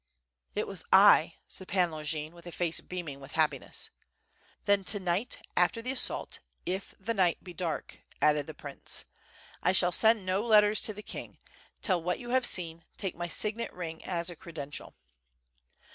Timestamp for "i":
0.91-1.35, 9.61-9.73